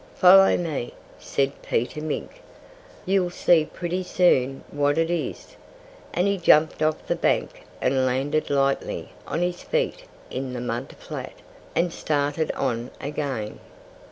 "Follow 0.15 0.57
me!" 0.57 0.95
said 1.19 1.51
Peter 1.61 2.01
Mink. 2.01 2.41
"You'll 3.05 3.29
see 3.29 3.65
pretty 3.71 4.01
soon 4.01 4.63
what 4.71 4.97
it 4.97 5.11
is." 5.11 5.55
And 6.11 6.25
he 6.25 6.39
jumped 6.39 6.81
off 6.81 7.05
the 7.05 7.15
bank 7.15 7.65
and 7.79 8.03
landed 8.07 8.49
lightly 8.49 9.09
on 9.27 9.43
his 9.43 9.61
feet 9.61 10.05
on 10.35 10.53
the 10.53 10.59
mud 10.59 10.95
flat, 10.97 11.33
and 11.75 11.93
started 11.93 12.49
on 12.53 12.89
again. 12.99 13.59